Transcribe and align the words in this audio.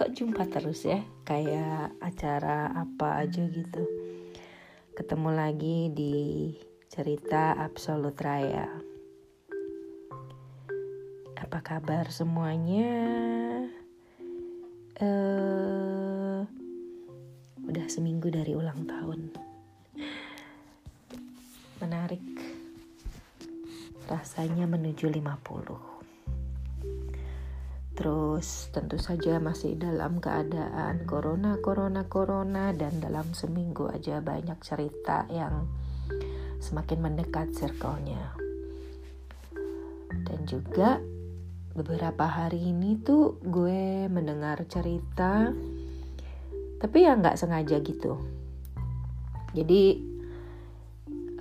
Kok 0.00 0.16
jumpa 0.16 0.48
terus 0.48 0.88
ya? 0.88 1.04
Kayak 1.28 1.92
acara 2.00 2.72
apa 2.72 3.20
aja 3.20 3.44
gitu. 3.52 3.84
Ketemu 4.96 5.28
lagi 5.28 5.92
di 5.92 6.16
cerita 6.88 7.52
Absolut 7.60 8.16
Raya. 8.16 8.64
Apa 11.36 11.60
kabar 11.60 12.08
semuanya? 12.08 12.88
Eh, 14.96 16.40
udah 17.60 17.86
seminggu 17.92 18.32
dari 18.32 18.56
ulang 18.56 18.88
tahun. 18.88 19.36
Menarik. 21.84 22.24
Rasanya 24.08 24.64
menuju 24.64 25.12
50. 25.12 25.89
Terus 28.00 28.72
tentu 28.72 28.96
saja 28.96 29.36
masih 29.36 29.76
dalam 29.76 30.24
keadaan 30.24 31.04
corona, 31.04 31.60
corona, 31.60 32.08
corona 32.08 32.72
dan 32.72 32.96
dalam 32.96 33.36
seminggu 33.36 33.92
aja 33.92 34.24
banyak 34.24 34.56
cerita 34.64 35.28
yang 35.28 35.68
semakin 36.64 36.96
mendekat 37.04 37.52
circle-nya. 37.52 38.32
Dan 40.24 40.48
juga 40.48 40.96
beberapa 41.76 42.24
hari 42.24 42.72
ini 42.72 43.04
tuh 43.04 43.36
gue 43.44 44.08
mendengar 44.08 44.64
cerita 44.64 45.52
tapi 46.80 47.04
ya 47.04 47.20
nggak 47.20 47.36
sengaja 47.36 47.84
gitu. 47.84 48.16
Jadi 49.52 49.84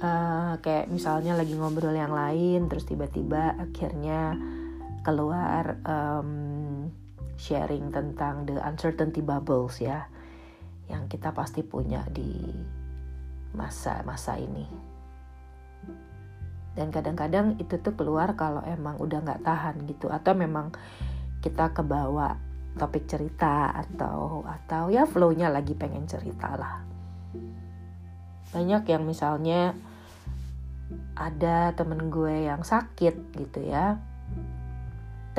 uh, 0.04 0.60
kayak 0.60 0.92
misalnya 0.92 1.40
lagi 1.40 1.56
ngobrol 1.56 1.96
yang 1.96 2.12
lain 2.12 2.68
terus 2.68 2.84
tiba-tiba 2.84 3.56
akhirnya 3.56 4.36
keluar 5.04 5.80
um, 5.88 6.32
sharing 7.40 7.90
tentang 7.90 8.44
the 8.44 8.60
uncertainty 8.60 9.24
bubbles 9.24 9.80
ya 9.80 10.12
yang 10.92 11.08
kita 11.08 11.32
pasti 11.32 11.64
punya 11.64 12.04
di 12.10 12.52
masa-masa 13.54 14.36
ini. 14.36 14.66
Dan 16.74 16.90
kadang-kadang 16.94 17.58
itu 17.58 17.80
tuh 17.82 17.94
keluar 17.94 18.34
kalau 18.36 18.62
emang 18.66 18.98
udah 18.98 19.22
nggak 19.24 19.44
tahan 19.44 19.76
gitu 19.88 20.10
atau 20.10 20.34
memang 20.34 20.74
kita 21.40 21.72
kebawa 21.72 22.38
topik 22.78 23.10
cerita 23.10 23.74
atau 23.74 24.46
atau 24.46 24.92
ya 24.94 25.04
flownya 25.08 25.50
lagi 25.50 25.74
pengen 25.74 26.06
cerita 26.06 26.56
lah. 26.56 26.82
Banyak 28.50 28.84
yang 28.90 29.06
misalnya 29.06 29.78
ada 31.14 31.76
temen 31.78 32.10
gue 32.10 32.50
yang 32.50 32.66
sakit 32.66 33.38
gitu 33.38 33.62
ya 33.62 34.09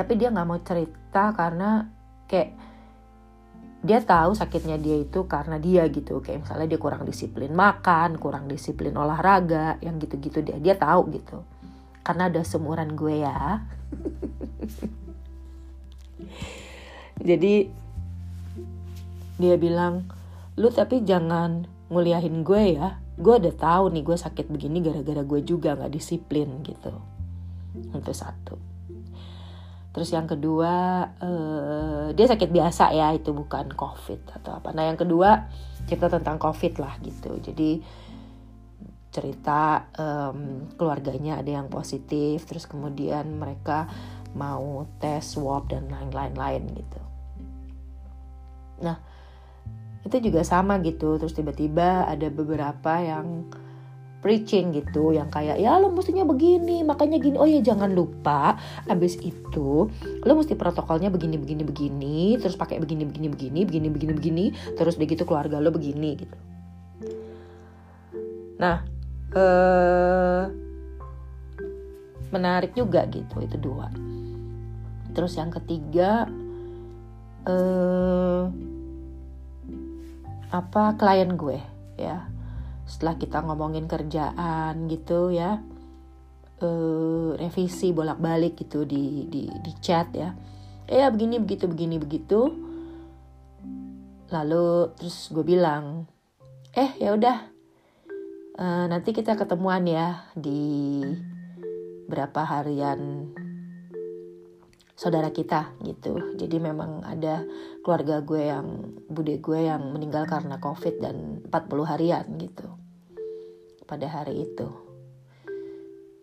tapi 0.01 0.17
dia 0.17 0.33
nggak 0.33 0.49
mau 0.49 0.57
cerita 0.65 1.37
karena 1.37 1.85
kayak 2.25 2.57
dia 3.85 4.01
tahu 4.01 4.33
sakitnya 4.33 4.81
dia 4.81 4.97
itu 4.97 5.29
karena 5.29 5.61
dia 5.61 5.85
gitu. 5.93 6.25
Kayak 6.25 6.49
misalnya 6.49 6.73
dia 6.73 6.81
kurang 6.81 7.05
disiplin 7.05 7.53
makan 7.53 8.17
kurang 8.17 8.49
disiplin 8.49 8.97
olahraga 8.97 9.77
yang 9.85 10.01
gitu-gitu 10.01 10.41
dia 10.41 10.57
dia 10.57 10.73
tahu 10.73 11.13
gitu. 11.13 11.45
Karena 12.01 12.33
ada 12.33 12.41
semuran 12.41 12.97
gue 12.97 13.21
ya. 13.21 13.61
Jadi 17.29 17.69
dia 19.37 19.57
bilang 19.61 20.09
lu 20.57 20.73
tapi 20.73 21.05
jangan 21.05 21.69
nguliahin 21.93 22.41
gue 22.41 22.81
ya. 22.81 22.97
Gue 23.21 23.37
udah 23.37 23.53
tahu 23.53 23.93
nih 23.93 24.01
gue 24.01 24.17
sakit 24.17 24.49
begini 24.49 24.81
gara-gara 24.81 25.21
gue 25.21 25.45
juga 25.45 25.77
nggak 25.77 25.93
disiplin 25.93 26.65
gitu. 26.65 26.97
Itu 27.93 28.17
satu 28.17 28.70
Terus 29.91 30.15
yang 30.15 30.31
kedua 30.31 31.03
uh, 31.19 32.15
dia 32.15 32.27
sakit 32.31 32.47
biasa 32.47 32.95
ya 32.95 33.11
itu 33.11 33.35
bukan 33.35 33.75
covid 33.75 34.23
atau 34.39 34.55
apa. 34.55 34.71
Nah 34.71 34.87
yang 34.87 34.99
kedua 34.99 35.51
cerita 35.91 36.07
tentang 36.07 36.39
covid 36.39 36.79
lah 36.79 36.95
gitu. 37.03 37.35
Jadi 37.43 37.83
cerita 39.11 39.91
um, 39.99 40.71
keluarganya 40.79 41.43
ada 41.43 41.59
yang 41.59 41.67
positif, 41.67 42.47
terus 42.47 42.71
kemudian 42.71 43.27
mereka 43.35 43.91
mau 44.39 44.87
tes 45.03 45.35
swab 45.35 45.67
dan 45.67 45.91
lain-lain 45.91 46.71
gitu. 46.71 47.01
Nah 48.87 49.03
itu 50.07 50.17
juga 50.23 50.47
sama 50.47 50.79
gitu. 50.87 51.19
Terus 51.19 51.35
tiba-tiba 51.35 52.07
ada 52.07 52.31
beberapa 52.31 53.03
yang 53.03 53.51
preaching 54.21 54.77
gitu 54.77 55.17
yang 55.17 55.33
kayak 55.33 55.57
ya 55.57 55.81
lo 55.81 55.89
mestinya 55.89 56.29
begini 56.29 56.85
makanya 56.85 57.17
gini. 57.17 57.41
Oh 57.41 57.49
ya 57.49 57.65
jangan 57.65 57.93
lupa. 57.93 58.61
Abis 58.87 59.17
itu 59.21 59.89
lo 60.25 60.33
mesti 60.37 60.55
protokolnya 60.55 61.09
begini 61.09 61.41
begini 61.41 61.63
begini 61.65 62.37
terus 62.37 62.55
pakai 62.55 62.79
begini 62.79 63.09
begini 63.09 63.29
begini 63.33 63.61
begini 63.65 63.89
begini 63.89 64.13
begini 64.13 64.45
terus 64.77 65.01
begitu 65.01 65.25
keluarga 65.25 65.57
lo 65.59 65.73
begini 65.73 66.11
gitu. 66.21 66.37
Nah 68.61 68.85
eh 69.33 70.45
menarik 72.31 72.77
juga 72.77 73.09
gitu 73.09 73.41
itu 73.41 73.57
dua. 73.57 73.89
Terus 75.17 75.33
yang 75.41 75.51
ketiga 75.51 76.29
eh 77.49 78.45
apa 80.51 80.99
klien 80.99 81.39
gue 81.39 81.63
ya 81.95 82.27
setelah 82.91 83.15
kita 83.15 83.39
ngomongin 83.47 83.87
kerjaan 83.87 84.91
gitu 84.91 85.31
ya 85.31 85.63
uh, 86.59 87.39
revisi 87.39 87.95
bolak-balik 87.95 88.59
gitu 88.59 88.83
di 88.83 89.31
di 89.31 89.47
di 89.47 89.73
chat 89.79 90.11
ya. 90.11 90.35
Eh 90.91 91.07
begini 91.07 91.39
begitu 91.39 91.71
begini 91.71 92.03
begitu. 92.03 92.51
Lalu 94.31 94.95
terus 94.99 95.31
gue 95.31 95.47
bilang 95.47 96.11
eh 96.75 96.91
ya 96.99 97.15
udah 97.15 97.37
uh, 98.59 98.85
nanti 98.91 99.15
kita 99.15 99.39
ketemuan 99.39 99.87
ya 99.87 100.27
di 100.35 101.03
berapa 102.11 102.43
harian 102.43 103.31
saudara 105.01 105.33
kita 105.33 105.73
gitu 105.81 106.37
jadi 106.37 106.61
memang 106.61 107.01
ada 107.09 107.41
keluarga 107.81 108.21
gue 108.21 108.53
yang 108.53 109.01
bude 109.09 109.41
gue 109.41 109.61
yang 109.65 109.97
meninggal 109.97 110.29
karena 110.29 110.61
covid 110.61 111.01
dan 111.01 111.41
40 111.49 111.89
harian 111.89 112.29
gitu 112.37 112.69
pada 113.91 114.07
hari 114.07 114.47
itu. 114.47 114.71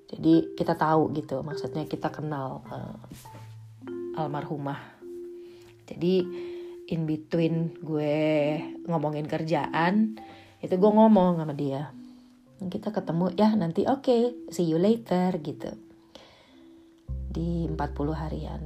Jadi 0.07 0.55
kita 0.55 0.79
tahu 0.79 1.11
gitu, 1.19 1.43
maksudnya 1.43 1.83
kita 1.83 2.07
kenal 2.07 2.63
uh, 2.71 2.95
almarhumah. 4.15 4.79
Jadi 5.83 6.23
in 6.88 7.03
between 7.03 7.75
gue 7.83 8.55
ngomongin 8.88 9.27
kerjaan, 9.27 10.15
itu 10.63 10.73
gue 10.79 10.91
ngomong 10.95 11.44
sama 11.44 11.51
dia. 11.51 11.91
Kita 12.63 12.95
ketemu 12.95 13.35
ya 13.35 13.51
nanti 13.59 13.83
oke, 13.83 14.07
okay, 14.07 14.31
see 14.47 14.63
you 14.63 14.79
later 14.79 15.35
gitu. 15.44 15.75
Di 17.38 17.70
40 17.70 17.78
harian. 18.18 18.62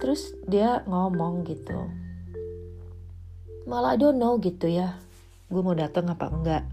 Terus 0.00 0.32
dia 0.48 0.80
ngomong 0.88 1.44
gitu. 1.44 1.76
Malah 3.68 3.92
I 3.92 4.00
don't 4.00 4.16
know 4.16 4.40
gitu 4.40 4.72
ya. 4.72 4.96
Gue 5.52 5.60
mau 5.60 5.76
datang 5.76 6.08
apa 6.08 6.32
enggak 6.32 6.64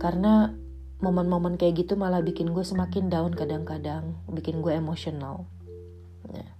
karena 0.00 0.56
momen-momen 1.04 1.60
kayak 1.60 1.84
gitu 1.84 1.94
malah 1.94 2.24
bikin 2.24 2.56
gue 2.56 2.64
semakin 2.64 3.12
down 3.12 3.36
kadang-kadang 3.36 4.16
bikin 4.32 4.64
gue 4.64 4.72
emosional 4.72 5.44
nah. 6.24 6.50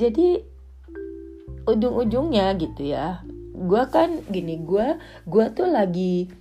jadi 0.00 0.40
ujung-ujungnya 1.68 2.56
gitu 2.56 2.88
ya 2.88 3.20
gue 3.54 3.82
kan 3.92 4.24
gini 4.32 4.56
gue 4.64 4.96
gue 5.28 5.46
tuh 5.52 5.68
lagi 5.68 6.32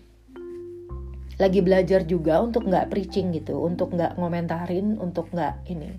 lagi 1.42 1.60
belajar 1.66 2.06
juga 2.06 2.42
untuk 2.42 2.70
nggak 2.70 2.94
preaching 2.94 3.34
gitu 3.34 3.58
untuk 3.62 3.94
nggak 3.94 4.18
ngomentarin 4.18 4.98
untuk 5.02 5.30
nggak 5.34 5.66
ini. 5.70 5.92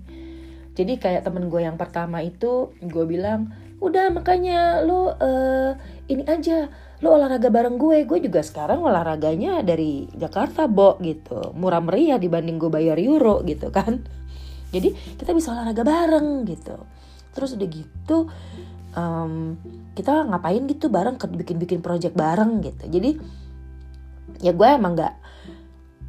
Jadi 0.75 0.99
kayak 0.99 1.23
temen 1.23 1.47
gue 1.47 1.63
yang 1.63 1.79
pertama 1.79 2.19
itu 2.19 2.75
gue 2.83 3.05
bilang 3.07 3.51
udah 3.79 4.11
makanya 4.11 4.83
lo 4.83 5.15
uh, 5.15 5.71
ini 6.07 6.23
aja 6.27 6.67
lo 6.99 7.15
olahraga 7.15 7.47
bareng 7.47 7.79
gue. 7.79 8.03
Gue 8.03 8.19
juga 8.19 8.43
sekarang 8.43 8.83
olahraganya 8.83 9.63
dari 9.63 10.07
Jakarta 10.15 10.67
bo 10.67 10.99
gitu. 10.99 11.55
Murah 11.55 11.79
meriah 11.79 12.19
dibanding 12.19 12.59
gue 12.59 12.71
bayar 12.71 12.99
euro 12.99 13.39
gitu 13.47 13.71
kan. 13.71 14.03
Jadi 14.75 14.91
kita 15.15 15.31
bisa 15.31 15.55
olahraga 15.55 15.83
bareng 15.87 16.43
gitu. 16.43 16.75
Terus 17.31 17.55
udah 17.55 17.67
gitu 17.71 18.17
um, 18.99 19.55
kita 19.95 20.27
ngapain 20.27 20.63
gitu 20.67 20.91
bareng 20.91 21.15
bikin 21.15 21.55
bikin 21.55 21.79
project 21.79 22.19
bareng 22.19 22.59
gitu. 22.59 22.83
Jadi 22.91 23.15
ya 24.43 24.51
gue 24.51 24.67
emang 24.67 24.99
nggak 24.99 25.24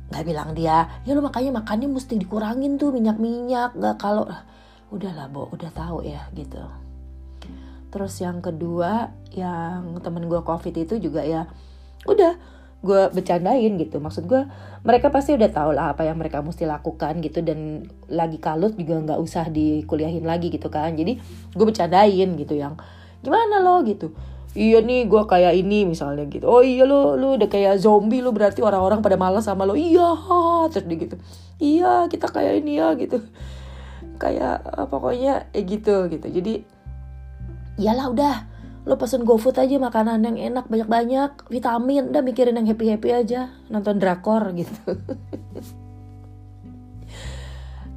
nggak 0.06 0.22
bilang 0.22 0.54
dia 0.54 0.86
ya 1.02 1.12
lo 1.18 1.22
makanya 1.22 1.58
makannya 1.58 1.90
mesti 1.90 2.14
dikurangin 2.14 2.78
tuh 2.78 2.94
minyak 2.94 3.18
minyak 3.18 3.74
nggak 3.74 3.98
kalau 3.98 4.30
udahlah 4.94 5.26
bo 5.26 5.50
udah 5.50 5.70
tahu 5.74 6.06
ya 6.06 6.30
gitu. 6.34 6.62
Terus 7.90 8.14
yang 8.22 8.38
kedua 8.38 9.10
yang 9.34 9.98
temen 10.04 10.30
gue 10.30 10.40
covid 10.46 10.74
itu 10.74 11.00
juga 11.02 11.26
ya 11.26 11.50
udah 12.06 12.38
gue 12.86 13.02
bercandain 13.10 13.72
gitu. 13.82 13.98
Maksud 13.98 14.30
gue 14.30 14.46
mereka 14.86 15.10
pasti 15.10 15.34
udah 15.34 15.50
tahu 15.50 15.74
lah 15.74 15.90
apa 15.96 16.06
yang 16.06 16.20
mereka 16.20 16.38
mesti 16.38 16.70
lakukan 16.70 17.18
gitu 17.18 17.42
dan 17.42 17.90
lagi 18.06 18.38
kalut 18.38 18.78
juga 18.78 19.02
nggak 19.02 19.18
usah 19.18 19.50
dikuliahin 19.50 20.22
lagi 20.22 20.54
gitu 20.54 20.70
kan. 20.70 20.94
Jadi 20.94 21.18
gue 21.50 21.64
bercandain 21.66 22.30
gitu 22.38 22.54
yang 22.54 22.78
gimana 23.26 23.58
lo? 23.58 23.82
gitu 23.82 24.14
iya 24.56 24.80
nih 24.80 25.04
gue 25.04 25.22
kayak 25.28 25.52
ini 25.52 25.84
misalnya 25.84 26.24
gitu. 26.32 26.48
Oh 26.48 26.64
iya 26.64 26.88
lo 26.88 27.14
lo 27.14 27.36
udah 27.36 27.46
kayak 27.46 27.76
zombie 27.76 28.24
lo 28.24 28.32
berarti 28.32 28.64
orang-orang 28.64 29.04
pada 29.04 29.20
malas 29.20 29.44
sama 29.44 29.68
lo. 29.68 29.76
Iya 29.76 30.16
terus 30.72 30.88
dia 30.88 30.96
gitu. 30.96 31.16
Iya 31.60 31.92
kita 32.08 32.32
kayak 32.32 32.64
ini 32.64 32.80
ya 32.80 32.96
gitu. 32.96 33.20
Kayak 34.16 34.64
pokoknya 34.88 35.52
eh 35.52 35.62
gitu 35.68 36.08
gitu. 36.08 36.26
Jadi 36.26 36.64
iyalah 37.76 38.08
udah. 38.08 38.36
Lo 38.86 38.94
pesen 38.96 39.26
GoFood 39.26 39.58
aja 39.58 39.82
makanan 39.82 40.22
yang 40.22 40.38
enak 40.38 40.70
banyak-banyak 40.70 41.50
vitamin. 41.50 42.14
Udah 42.14 42.22
mikirin 42.22 42.54
yang 42.56 42.70
happy-happy 42.70 43.10
aja. 43.12 43.52
Nonton 43.68 43.98
drakor 43.98 44.50
gitu. 44.62 44.96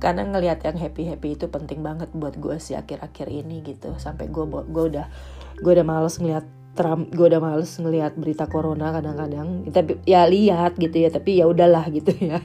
Karena 0.02 0.26
ngelihat 0.26 0.66
yang 0.66 0.80
happy-happy 0.82 1.38
itu 1.38 1.46
penting 1.52 1.86
banget 1.86 2.10
buat 2.16 2.40
gue 2.42 2.58
sih 2.58 2.74
akhir-akhir 2.74 3.30
ini 3.30 3.62
gitu. 3.62 3.94
Sampai 4.02 4.34
gue 4.34 4.44
gue 4.50 4.84
udah 4.98 5.08
gue 5.60 5.72
udah 5.76 5.88
males 5.88 6.16
ngelihat 6.20 6.46
Trump 6.80 7.12
gue 7.12 7.28
udah 7.28 7.44
males 7.44 7.76
ngelihat 7.76 8.16
berita 8.16 8.48
corona 8.48 8.96
kadang-kadang. 8.96 9.68
Tapi 9.68 10.00
ya 10.08 10.24
lihat 10.24 10.80
gitu 10.80 10.96
ya 10.96 11.10
tapi 11.12 11.44
ya 11.44 11.46
udahlah 11.52 11.84
gitu 11.92 12.16
ya. 12.16 12.40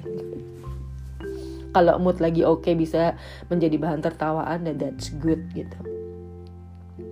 Kalau 1.75 1.99
mood 2.02 2.19
lagi 2.19 2.43
oke 2.43 2.66
okay, 2.66 2.75
bisa 2.75 3.14
menjadi 3.46 3.78
bahan 3.78 4.02
tertawaan 4.02 4.66
dan 4.66 4.75
that's 4.75 5.14
good 5.22 5.38
gitu. 5.55 5.78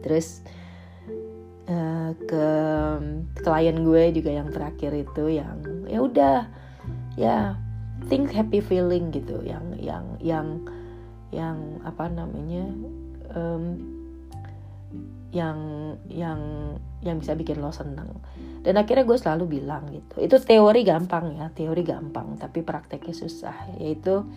Terus 0.02 0.42
uh, 1.70 2.10
ke 2.26 2.46
klien 3.42 3.76
gue 3.86 4.02
juga 4.18 4.30
yang 4.34 4.50
terakhir 4.50 4.90
itu 4.90 5.38
yang 5.38 5.62
ya 5.86 5.98
udah 6.02 6.38
ya 7.14 7.54
think 8.10 8.34
happy 8.34 8.58
feeling 8.58 9.14
gitu. 9.14 9.38
Yang 9.46 9.78
yang 9.78 10.04
yang 10.18 10.46
yang 11.30 11.58
apa 11.86 12.10
namanya 12.10 12.66
um, 13.34 13.91
yang 15.32 15.58
yang 16.12 16.40
yang 17.00 17.16
bisa 17.16 17.32
bikin 17.32 17.64
lo 17.64 17.72
seneng. 17.72 18.20
Dan 18.60 18.76
akhirnya 18.76 19.08
gue 19.08 19.18
selalu 19.18 19.58
bilang 19.58 19.88
gitu. 19.88 20.20
Itu 20.20 20.36
teori 20.38 20.84
gampang 20.84 21.40
ya 21.40 21.48
teori 21.50 21.82
gampang 21.82 22.36
tapi 22.36 22.60
prakteknya 22.60 23.16
susah. 23.16 23.80
Yaitu 23.80 24.28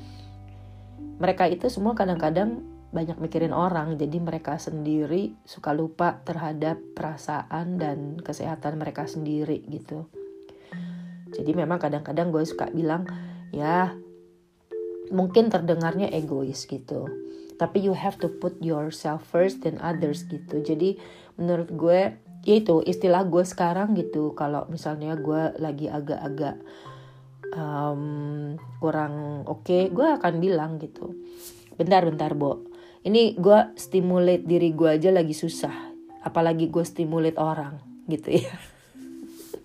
mereka 1.20 1.52
itu 1.52 1.68
semua 1.68 1.94
kadang-kadang 1.94 2.64
banyak 2.96 3.20
mikirin 3.20 3.52
orang. 3.52 4.00
Jadi 4.00 4.18
mereka 4.24 4.56
sendiri 4.56 5.36
suka 5.44 5.76
lupa 5.76 6.24
terhadap 6.24 6.80
perasaan 6.96 7.76
dan 7.76 8.16
kesehatan 8.24 8.80
mereka 8.80 9.04
sendiri 9.04 9.68
gitu. 9.68 10.08
Jadi 11.36 11.52
memang 11.52 11.76
kadang-kadang 11.76 12.32
gue 12.32 12.48
suka 12.48 12.72
bilang 12.72 13.04
ya 13.52 13.92
mungkin 15.12 15.52
terdengarnya 15.52 16.08
egois 16.16 16.64
gitu 16.66 17.25
tapi 17.56 17.84
you 17.84 17.96
have 17.96 18.20
to 18.20 18.28
put 18.28 18.56
yourself 18.60 19.24
first 19.28 19.64
than 19.64 19.80
others 19.80 20.28
gitu. 20.28 20.62
Jadi 20.62 21.00
menurut 21.40 21.70
gue 21.72 22.00
ya 22.46 22.56
itu 22.60 22.82
istilah 22.86 23.26
gue 23.28 23.44
sekarang 23.44 23.96
gitu. 23.96 24.36
Kalau 24.38 24.68
misalnya 24.68 25.16
gue 25.16 25.56
lagi 25.60 25.88
agak-agak 25.88 26.60
um, 27.56 28.56
kurang 28.80 29.46
oke 29.48 29.64
okay, 29.64 29.82
gue 29.90 30.06
akan 30.06 30.34
bilang 30.40 30.78
gitu. 30.78 31.16
Bentar 31.76 32.04
bentar 32.04 32.32
bo. 32.36 32.68
Ini 33.06 33.38
gue 33.38 33.60
stimulate 33.78 34.44
diri 34.44 34.74
gue 34.74 34.98
aja 34.98 35.14
lagi 35.14 35.34
susah. 35.34 35.94
Apalagi 36.26 36.74
gue 36.74 36.82
stimulate 36.82 37.38
orang 37.38 37.96
gitu 38.06 38.38
ya 38.38 38.54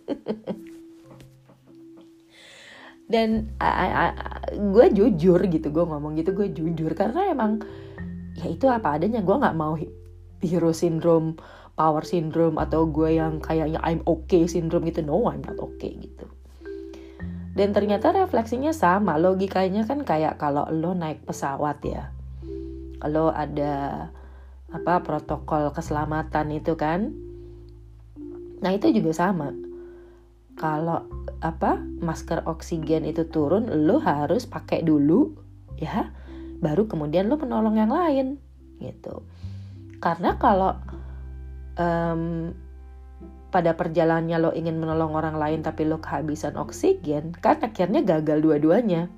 dan 3.11 3.51
gue 4.55 4.87
jujur 4.95 5.43
gitu 5.51 5.69
gue 5.75 5.85
ngomong 5.85 6.15
gitu 6.15 6.31
gue 6.31 6.55
jujur. 6.55 6.95
Karena 6.95 7.27
emang 7.35 7.59
ya 8.39 8.47
itu 8.47 8.71
apa 8.71 8.95
adanya. 8.95 9.19
Gue 9.27 9.35
nggak 9.35 9.59
mau 9.59 9.75
hero 10.41 10.71
syndrome 10.71 11.35
power 11.75 12.07
syndrome 12.07 12.61
atau 12.63 12.87
gue 12.87 13.19
yang 13.19 13.43
kayaknya 13.43 13.83
I'm 13.83 14.07
okay 14.07 14.47
syndrome 14.47 14.87
gitu. 14.87 15.03
No 15.03 15.27
I'm 15.27 15.43
not 15.43 15.59
okay 15.59 15.99
gitu. 15.99 16.31
Dan 17.51 17.75
ternyata 17.75 18.15
refleksinya 18.15 18.71
sama. 18.71 19.19
Logikanya 19.19 19.83
kan 19.91 20.07
kayak 20.07 20.39
kalau 20.39 20.71
lo 20.71 20.95
naik 20.95 21.27
pesawat 21.27 21.83
ya. 21.83 22.15
Kalau 23.03 23.35
ada 23.35 24.07
apa 24.71 25.03
protokol 25.03 25.75
keselamatan 25.75 26.55
itu 26.55 26.79
kan. 26.79 27.11
Nah 28.63 28.71
itu 28.71 28.93
juga 28.95 29.11
sama 29.11 29.51
kalau 30.61 31.09
apa 31.41 31.81
masker 31.81 32.45
oksigen 32.45 33.09
itu 33.09 33.25
turun 33.33 33.89
lo 33.89 33.97
harus 33.97 34.45
pakai 34.45 34.85
dulu 34.85 35.33
ya. 35.81 36.13
Baru 36.61 36.85
kemudian 36.85 37.33
lo 37.33 37.41
menolong 37.41 37.81
yang 37.81 37.89
lain 37.89 38.37
gitu. 38.77 39.25
Karena 40.05 40.37
kalau 40.37 40.77
um, 41.81 42.53
pada 43.49 43.73
perjalanannya 43.73 44.37
lo 44.37 44.51
ingin 44.53 44.77
menolong 44.77 45.17
orang 45.17 45.41
lain 45.41 45.65
tapi 45.65 45.89
lo 45.89 45.97
kehabisan 46.05 46.61
oksigen 46.61 47.33
kan 47.41 47.57
akhirnya 47.65 48.05
gagal 48.05 48.45
dua-duanya 48.45 49.09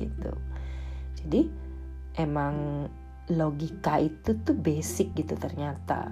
gitu. 0.00 0.32
Jadi 1.20 1.52
emang 2.16 2.88
logika 3.28 4.00
itu 4.00 4.40
tuh 4.40 4.56
basic 4.56 5.12
gitu 5.12 5.36
ternyata. 5.36 6.08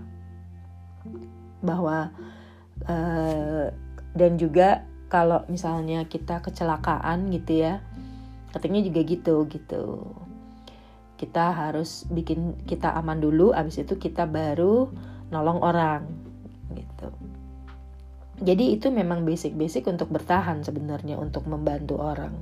Bahwa 1.64 2.12
uh, 2.84 3.72
dan 4.14 4.36
juga 4.40 4.84
kalau 5.10 5.42
misalnya 5.50 6.06
kita 6.06 6.38
kecelakaan 6.38 7.34
gitu 7.34 7.66
ya 7.66 7.82
katanya 8.50 8.82
juga 8.82 9.00
gitu 9.06 9.34
gitu. 9.50 9.84
Kita 11.18 11.52
harus 11.52 12.08
bikin 12.08 12.64
kita 12.64 12.96
aman 12.96 13.20
dulu 13.20 13.52
abis 13.52 13.84
itu 13.84 14.00
kita 14.00 14.24
baru 14.26 14.88
nolong 15.30 15.60
orang 15.62 16.02
gitu. 16.74 17.08
Jadi 18.40 18.72
itu 18.72 18.88
memang 18.88 19.28
basic-basic 19.28 19.84
untuk 19.92 20.08
bertahan 20.08 20.64
sebenarnya 20.64 21.20
untuk 21.20 21.44
membantu 21.44 22.00
orang. 22.00 22.32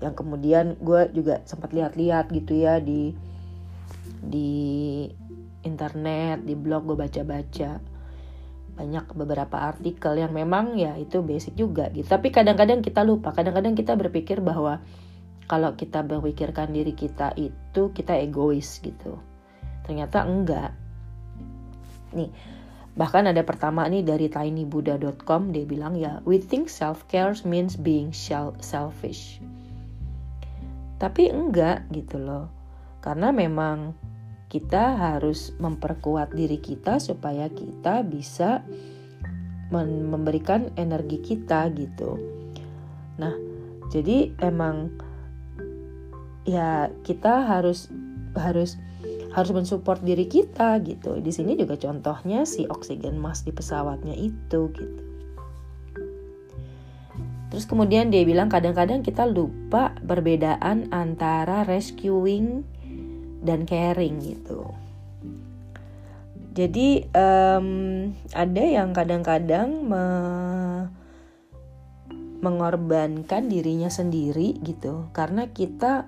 Yang 0.00 0.14
kemudian 0.24 0.66
gue 0.80 1.12
juga 1.12 1.44
sempat 1.44 1.76
lihat-lihat 1.76 2.32
gitu 2.32 2.56
ya 2.56 2.80
di 2.80 3.12
di 4.18 4.50
internet 5.62 6.42
di 6.48 6.54
blog 6.56 6.88
gue 6.88 6.96
baca-baca 6.96 7.97
banyak 8.78 9.10
beberapa 9.18 9.58
artikel 9.58 10.14
yang 10.14 10.30
memang 10.30 10.78
ya 10.78 10.94
itu 10.94 11.18
basic 11.18 11.58
juga 11.58 11.90
gitu. 11.90 12.06
Tapi 12.06 12.30
kadang-kadang 12.30 12.78
kita 12.78 13.02
lupa 13.02 13.34
kadang-kadang 13.34 13.74
kita 13.74 13.98
berpikir 13.98 14.38
bahwa 14.38 14.78
kalau 15.50 15.74
kita 15.74 16.06
memikirkan 16.06 16.70
diri 16.70 16.94
kita 16.94 17.34
itu 17.34 17.90
kita 17.90 18.14
egois 18.14 18.78
gitu. 18.78 19.18
Ternyata 19.82 20.22
enggak. 20.22 20.70
Nih 22.14 22.30
bahkan 22.94 23.26
ada 23.26 23.42
pertama 23.42 23.86
nih 23.90 24.06
dari 24.06 24.30
tinybuddha.com 24.30 25.54
dia 25.54 25.62
bilang 25.66 25.94
ya 25.94 26.18
we 26.26 26.38
think 26.38 26.70
self 26.70 27.02
care 27.10 27.34
means 27.42 27.74
being 27.74 28.14
selfish. 28.62 29.42
Tapi 31.02 31.34
enggak 31.34 31.82
gitu 31.90 32.22
loh. 32.22 32.46
Karena 33.02 33.34
memang 33.34 33.94
kita 34.48 34.96
harus 34.96 35.52
memperkuat 35.60 36.32
diri 36.32 36.56
kita 36.56 36.96
supaya 37.00 37.52
kita 37.52 38.00
bisa 38.04 38.64
memberikan 39.68 40.72
energi 40.80 41.20
kita 41.20 41.68
gitu. 41.76 42.16
Nah, 43.20 43.36
jadi 43.92 44.32
emang 44.40 44.96
ya 46.48 46.88
kita 47.04 47.44
harus 47.44 47.92
harus 48.32 48.80
harus 49.36 49.52
mensupport 49.52 50.00
diri 50.00 50.24
kita 50.24 50.80
gitu. 50.80 51.20
Di 51.20 51.28
sini 51.28 51.52
juga 51.52 51.76
contohnya 51.76 52.48
si 52.48 52.64
oksigen 52.64 53.20
mask 53.20 53.44
di 53.44 53.52
pesawatnya 53.52 54.16
itu 54.16 54.72
gitu. 54.72 55.02
Terus 57.48 57.64
kemudian 57.64 58.12
dia 58.12 58.24
bilang 58.28 58.52
kadang-kadang 58.52 59.00
kita 59.00 59.24
lupa 59.24 59.96
perbedaan 60.04 60.92
antara 60.92 61.64
rescuing 61.64 62.64
dan 63.42 63.64
caring 63.64 64.18
gitu. 64.22 64.70
Jadi 66.58 67.06
um, 67.14 67.68
ada 68.34 68.62
yang 68.66 68.90
kadang-kadang 68.90 69.86
me 69.86 70.04
mengorbankan 72.38 73.50
dirinya 73.50 73.90
sendiri 73.90 74.62
gitu 74.62 75.10
karena 75.10 75.50
kita 75.50 76.06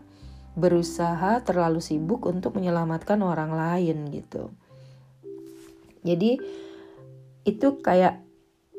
berusaha 0.54 1.42
terlalu 1.42 1.82
sibuk 1.82 2.22
untuk 2.26 2.54
menyelamatkan 2.58 3.18
orang 3.22 3.50
lain 3.50 4.10
gitu. 4.14 4.54
Jadi 6.06 6.38
itu 7.46 7.68
kayak 7.82 8.22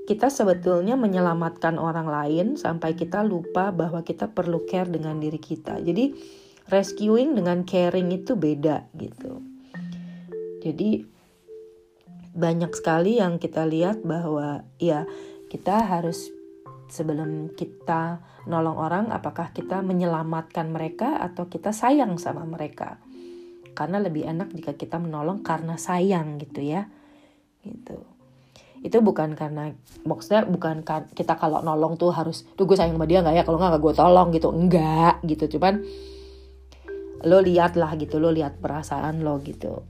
kita 0.09 0.27
sebetulnya 0.27 0.99
menyelamatkan 0.99 1.77
orang 1.79 2.09
lain 2.09 2.47
sampai 2.59 2.97
kita 2.97 3.23
lupa 3.23 3.71
bahwa 3.71 4.01
kita 4.03 4.27
perlu 4.27 4.65
care 4.67 4.89
dengan 4.89 5.21
diri 5.21 5.37
kita. 5.39 5.79
Jadi 5.79 6.11
rescuing 6.71 7.35
dengan 7.35 7.67
caring 7.67 8.09
itu 8.15 8.39
beda 8.39 8.87
gitu. 8.95 9.43
Jadi 10.63 11.03
banyak 12.31 12.71
sekali 12.71 13.19
yang 13.19 13.35
kita 13.43 13.67
lihat 13.67 14.07
bahwa 14.07 14.63
ya 14.79 15.03
kita 15.51 15.83
harus 15.83 16.31
sebelum 16.87 17.51
kita 17.59 18.23
nolong 18.47 18.79
orang 18.79 19.05
apakah 19.11 19.51
kita 19.51 19.83
menyelamatkan 19.83 20.71
mereka 20.71 21.19
atau 21.19 21.51
kita 21.51 21.75
sayang 21.75 22.15
sama 22.15 22.47
mereka? 22.47 23.03
Karena 23.75 23.99
lebih 23.99 24.27
enak 24.27 24.55
jika 24.55 24.75
kita 24.79 24.95
menolong 24.95 25.43
karena 25.43 25.75
sayang 25.75 26.39
gitu 26.39 26.63
ya. 26.63 26.87
Gitu. 27.67 27.99
Itu 28.81 29.03
bukan 29.03 29.35
karena 29.35 29.75
maksudnya 30.07 30.47
bukan 30.47 30.87
kan 30.87 31.07
kita 31.11 31.35
kalau 31.35 31.59
nolong 31.61 31.99
tuh 31.99 32.15
harus 32.15 32.47
tuh 32.55 32.63
gue 32.63 32.79
sayang 32.79 32.95
sama 32.95 33.07
dia 33.07 33.19
nggak 33.19 33.35
ya? 33.39 33.43
Kalau 33.43 33.59
nggak 33.59 33.81
gue 33.83 33.93
tolong 33.95 34.27
gitu. 34.31 34.55
Enggak 34.55 35.19
gitu. 35.27 35.59
Cuman 35.59 35.83
lo 37.25 37.41
lihat 37.41 37.77
lah 37.77 37.93
gitu 37.97 38.17
lo 38.17 38.29
lihat 38.33 38.61
perasaan 38.61 39.21
lo 39.21 39.41
gitu. 39.41 39.85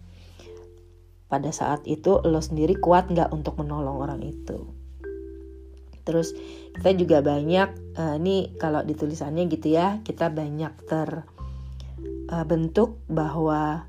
Pada 1.32 1.52
saat 1.56 1.88
itu 1.88 2.20
lo 2.28 2.44
sendiri 2.44 2.76
kuat 2.76 3.08
nggak 3.08 3.32
untuk 3.32 3.56
menolong 3.60 4.04
orang 4.04 4.22
itu? 4.24 4.68
Terus 6.04 6.34
kita 6.76 6.92
juga 6.98 7.22
banyak 7.22 7.70
uh, 7.96 8.16
ini 8.20 8.58
kalau 8.58 8.82
di 8.84 8.98
tulisannya 8.98 9.48
gitu 9.48 9.72
ya 9.76 10.02
kita 10.04 10.28
banyak 10.34 10.74
terbentuk 12.28 12.90
uh, 12.90 13.00
bahwa 13.12 13.86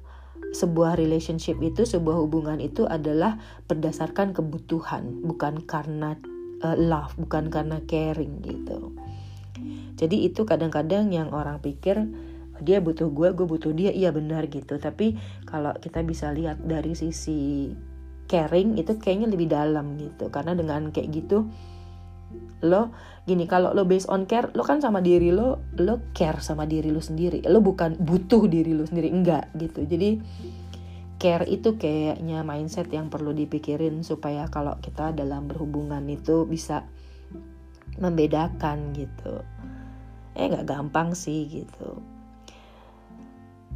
sebuah 0.52 1.00
relationship 1.00 1.56
itu 1.64 1.88
sebuah 1.88 2.20
hubungan 2.20 2.60
itu 2.60 2.84
adalah 2.84 3.40
berdasarkan 3.64 4.36
kebutuhan 4.36 5.24
bukan 5.24 5.64
karena 5.64 6.20
uh, 6.60 6.76
love 6.76 7.16
bukan 7.16 7.48
karena 7.48 7.80
caring 7.88 8.44
gitu. 8.44 8.92
Jadi 9.96 10.28
itu 10.28 10.44
kadang-kadang 10.44 11.08
yang 11.14 11.32
orang 11.32 11.62
pikir 11.62 12.04
dia 12.62 12.78
butuh 12.78 13.10
gue 13.10 13.34
gue 13.34 13.46
butuh 13.46 13.74
dia. 13.74 13.90
Iya 13.90 14.14
benar 14.14 14.46
gitu. 14.48 14.78
Tapi 14.78 15.18
kalau 15.44 15.74
kita 15.76 16.00
bisa 16.06 16.30
lihat 16.30 16.62
dari 16.62 16.94
sisi 16.94 17.70
caring 18.30 18.80
itu 18.80 18.96
kayaknya 18.96 19.28
lebih 19.28 19.48
dalam 19.50 19.98
gitu. 19.98 20.30
Karena 20.32 20.56
dengan 20.56 20.88
kayak 20.94 21.08
gitu 21.12 21.50
lo 22.62 22.94
gini 23.28 23.44
kalau 23.44 23.76
lo 23.76 23.84
based 23.84 24.08
on 24.08 24.24
care 24.24 24.48
lo 24.56 24.64
kan 24.64 24.80
sama 24.80 25.04
diri 25.04 25.28
lo 25.28 25.60
lo 25.76 26.00
care 26.16 26.40
sama 26.40 26.64
diri 26.64 26.88
lo 26.88 27.02
sendiri. 27.02 27.44
Lo 27.50 27.60
bukan 27.60 27.98
butuh 28.00 28.48
diri 28.48 28.72
lo 28.72 28.86
sendiri 28.86 29.12
enggak 29.12 29.52
gitu. 29.58 29.84
Jadi 29.84 30.22
care 31.20 31.46
itu 31.46 31.76
kayaknya 31.76 32.42
mindset 32.42 32.88
yang 32.90 33.12
perlu 33.12 33.30
dipikirin 33.36 34.02
supaya 34.02 34.48
kalau 34.48 34.78
kita 34.82 35.12
dalam 35.14 35.46
berhubungan 35.46 36.02
itu 36.08 36.48
bisa 36.48 36.86
membedakan 38.00 38.96
gitu. 38.96 39.44
Eh 40.32 40.48
nggak 40.48 40.64
gampang 40.64 41.12
sih 41.12 41.44
gitu 41.44 42.11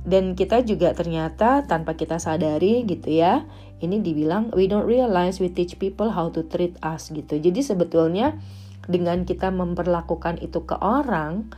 dan 0.07 0.39
kita 0.39 0.63
juga 0.63 0.95
ternyata 0.95 1.67
tanpa 1.67 1.99
kita 1.99 2.23
sadari 2.23 2.87
gitu 2.87 3.11
ya 3.11 3.43
ini 3.83 3.99
dibilang 4.01 4.55
we 4.55 4.71
don't 4.71 4.87
realize 4.87 5.43
we 5.43 5.51
teach 5.51 5.77
people 5.83 6.15
how 6.15 6.31
to 6.31 6.47
treat 6.47 6.79
us 6.81 7.11
gitu 7.11 7.43
jadi 7.43 7.61
sebetulnya 7.61 8.39
dengan 8.87 9.27
kita 9.27 9.51
memperlakukan 9.51 10.39
itu 10.41 10.63
ke 10.63 10.79
orang, 10.79 11.51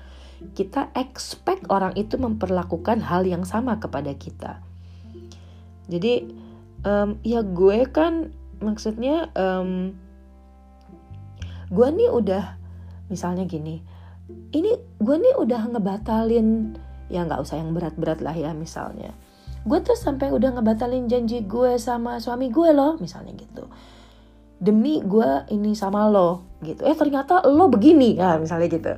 kita 0.57 0.89
expect 0.97 1.69
orang 1.69 1.93
itu 1.95 2.17
memperlakukan 2.17 3.05
hal 3.05 3.29
yang 3.29 3.45
sama 3.45 3.77
kepada 3.77 4.17
kita. 4.17 4.65
Jadi 5.89 6.29
um, 6.85 7.21
ya 7.25 7.45
gue 7.45 7.89
kan 7.89 8.33
maksudnya 8.61 9.29
um, 9.37 9.97
gue 11.69 11.89
nih 11.89 12.11
udah 12.13 12.57
misalnya 13.13 13.45
gini, 13.45 13.85
ini 14.53 14.73
gue 15.01 15.17
nih 15.17 15.37
udah 15.37 15.69
ngebatalin 15.73 16.77
ya 17.09 17.25
nggak 17.25 17.41
usah 17.41 17.61
yang 17.61 17.73
berat-berat 17.73 18.21
lah 18.21 18.37
ya 18.37 18.53
misalnya. 18.53 19.13
Gue 19.65 19.83
tuh 19.85 19.99
sampai 19.99 20.33
udah 20.33 20.55
ngebatalin 20.57 21.11
janji 21.11 21.45
gue 21.45 21.77
sama 21.77 22.23
suami 22.23 22.49
gue 22.49 22.71
loh 22.73 22.97
misalnya 23.01 23.35
gitu. 23.37 23.67
Demi 24.59 25.03
gue 25.03 25.49
ini 25.53 25.75
sama 25.75 26.07
lo 26.09 26.61
gitu. 26.65 26.85
Eh 26.85 26.97
ternyata 26.97 27.45
lo 27.49 27.69
begini. 27.69 28.17
Ya 28.17 28.39
misalnya 28.39 28.69
gitu. 28.71 28.93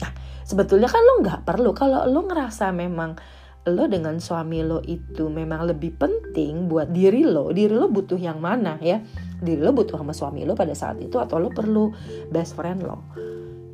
Nah 0.00 0.10
sebetulnya 0.46 0.88
kan 0.88 1.02
lo 1.02 1.14
nggak 1.24 1.40
perlu. 1.44 1.74
Kalau 1.74 2.06
lo 2.08 2.24
ngerasa 2.24 2.70
memang 2.72 3.18
lo 3.66 3.84
dengan 3.90 4.22
suami 4.22 4.62
lo 4.62 4.78
itu 4.86 5.26
memang 5.26 5.66
lebih 5.66 5.98
penting 5.98 6.70
buat 6.70 6.94
diri 6.94 7.26
lo 7.26 7.50
diri 7.50 7.74
lo 7.74 7.90
butuh 7.90 8.16
yang 8.16 8.38
mana 8.38 8.78
ya? 8.78 9.02
Diri 9.42 9.58
lo 9.58 9.74
butuh 9.74 9.98
sama 9.98 10.14
suami 10.14 10.46
lo 10.46 10.54
pada 10.54 10.72
saat 10.72 11.02
itu 11.02 11.18
atau 11.18 11.42
lo 11.42 11.50
perlu 11.50 11.90
best 12.30 12.54
friend 12.54 12.86
lo 12.86 13.02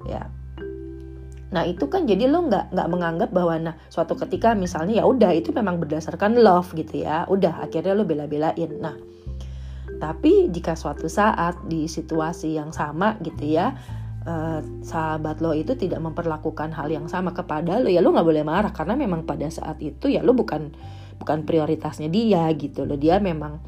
ya 0.09 0.42
Nah 1.53 1.69
itu 1.69 1.87
kan 1.93 2.09
jadi 2.09 2.27
lo 2.27 2.49
nggak 2.49 2.73
nggak 2.73 2.89
menganggap 2.89 3.31
bahwa 3.31 3.55
nah 3.61 3.75
suatu 3.93 4.17
ketika 4.17 4.57
misalnya 4.57 5.01
ya 5.01 5.05
udah 5.05 5.37
itu 5.37 5.53
memang 5.53 5.77
berdasarkan 5.77 6.41
love 6.41 6.73
gitu 6.73 7.05
ya, 7.05 7.29
udah 7.29 7.61
akhirnya 7.63 7.93
lo 7.93 8.09
bela-belain. 8.09 8.73
Nah 8.81 8.97
tapi 10.01 10.51
jika 10.51 10.75
suatu 10.75 11.07
saat 11.07 11.63
di 11.69 11.87
situasi 11.87 12.59
yang 12.59 12.75
sama 12.75 13.15
gitu 13.23 13.55
ya, 13.55 13.77
uh, 14.27 14.59
sahabat 14.83 15.39
lo 15.39 15.55
itu 15.55 15.79
tidak 15.79 16.03
memperlakukan 16.03 16.75
hal 16.75 16.91
yang 16.91 17.07
sama 17.07 17.31
kepada 17.31 17.79
lo, 17.79 17.87
ya 17.87 18.03
lo 18.03 18.11
nggak 18.11 18.27
boleh 18.27 18.43
marah 18.43 18.73
karena 18.75 18.99
memang 18.99 19.23
pada 19.29 19.47
saat 19.47 19.79
itu 19.79 20.11
ya 20.11 20.25
lo 20.25 20.35
bukan 20.35 20.75
bukan 21.21 21.47
prioritasnya 21.47 22.11
dia 22.11 22.49
gitu 22.57 22.83
loh. 22.83 22.99
Dia 22.99 23.23
memang 23.23 23.63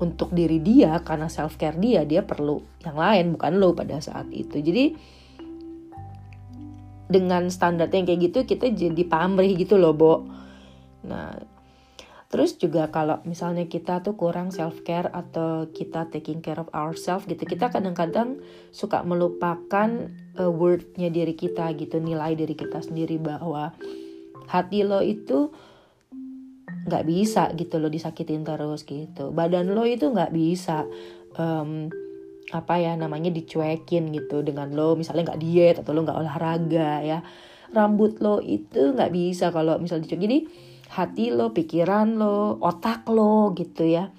untuk 0.00 0.30
diri 0.32 0.62
dia 0.62 1.00
karena 1.02 1.26
self 1.28 1.58
care 1.58 1.76
dia 1.76 2.06
dia 2.06 2.24
perlu 2.24 2.62
yang 2.86 2.96
lain 2.96 3.26
bukan 3.34 3.52
lo 3.58 3.74
pada 3.74 3.98
saat 3.98 4.30
itu. 4.30 4.62
Jadi 4.62 4.94
dengan 7.10 7.50
standar 7.50 7.90
yang 7.90 8.06
kayak 8.06 8.30
gitu 8.30 8.38
kita 8.46 8.70
jadi 8.70 9.02
pamrih 9.04 9.58
gitu 9.58 9.76
loh, 9.76 9.92
Bo. 9.92 10.24
Nah, 11.04 11.34
Terus 12.30 12.54
juga 12.54 12.86
kalau 12.94 13.18
misalnya 13.26 13.66
kita 13.66 14.06
tuh 14.06 14.14
kurang 14.14 14.54
self 14.54 14.86
care 14.86 15.10
atau 15.10 15.66
kita 15.74 16.06
taking 16.14 16.38
care 16.38 16.62
of 16.62 16.70
ourselves 16.70 17.26
gitu, 17.26 17.42
kita 17.42 17.74
kadang-kadang 17.74 18.38
suka 18.70 19.02
melupakan 19.02 20.06
uh, 20.38 20.46
wordnya 20.46 21.10
diri 21.10 21.34
kita 21.34 21.74
gitu, 21.74 21.98
nilai 21.98 22.38
diri 22.38 22.54
kita 22.54 22.86
sendiri 22.86 23.18
bahwa 23.18 23.74
hati 24.46 24.86
lo 24.86 25.02
itu 25.02 25.50
nggak 26.86 27.02
bisa 27.02 27.50
gitu 27.58 27.82
lo 27.82 27.90
disakitin 27.90 28.46
terus 28.46 28.86
gitu, 28.86 29.34
badan 29.34 29.74
lo 29.74 29.82
itu 29.82 30.06
nggak 30.06 30.30
bisa 30.30 30.86
um, 31.34 31.90
apa 32.50 32.82
ya 32.82 32.98
namanya 32.98 33.30
dicuekin 33.30 34.10
gitu 34.10 34.42
dengan 34.42 34.74
lo 34.74 34.98
misalnya 34.98 35.32
nggak 35.32 35.40
diet 35.40 35.76
atau 35.78 35.94
lo 35.94 36.02
nggak 36.02 36.18
olahraga 36.18 37.02
ya, 37.02 37.18
rambut 37.70 38.18
lo 38.18 38.42
itu 38.42 38.94
nggak 38.94 39.10
bisa 39.14 39.54
kalau 39.54 39.78
misalnya 39.78 40.06
dicuekin 40.10 40.26
jadi 40.26 40.38
hati 40.90 41.30
lo, 41.30 41.54
pikiran 41.54 42.18
lo, 42.18 42.58
otak 42.58 43.06
lo 43.06 43.54
gitu 43.54 43.86
ya. 43.86 44.10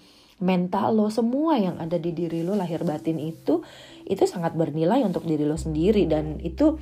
Mental 0.42 0.98
lo, 0.98 1.12
semua 1.14 1.60
yang 1.60 1.78
ada 1.78 2.02
di 2.02 2.16
diri 2.16 2.42
lo 2.42 2.58
lahir 2.58 2.82
batin 2.82 3.20
itu 3.22 3.62
itu 4.08 4.24
sangat 4.26 4.58
bernilai 4.58 5.04
untuk 5.06 5.28
diri 5.28 5.46
lo 5.46 5.60
sendiri 5.60 6.10
dan 6.10 6.42
itu 6.42 6.82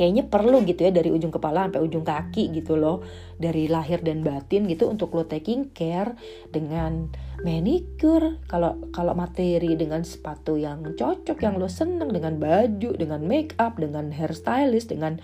kayaknya 0.00 0.24
perlu 0.32 0.64
gitu 0.64 0.88
ya 0.88 0.96
dari 0.96 1.12
ujung 1.12 1.28
kepala 1.28 1.68
sampai 1.68 1.84
ujung 1.84 2.00
kaki 2.08 2.48
gitu 2.56 2.80
loh. 2.80 3.04
Dari 3.36 3.68
lahir 3.68 4.00
dan 4.00 4.24
batin 4.24 4.64
gitu 4.64 4.88
untuk 4.88 5.12
lo 5.12 5.28
taking 5.28 5.76
care 5.76 6.16
dengan 6.48 7.12
manicure. 7.44 8.40
Kalau 8.48 8.80
kalau 8.96 9.12
materi 9.12 9.76
dengan 9.76 10.00
sepatu 10.00 10.56
yang 10.56 10.96
cocok 10.96 11.36
yang 11.44 11.60
lo 11.60 11.68
seneng 11.68 12.16
dengan 12.16 12.40
baju 12.40 12.96
dengan 12.96 13.20
make 13.28 13.52
up 13.60 13.76
dengan 13.76 14.08
hairstylist 14.08 14.88
dengan 14.88 15.20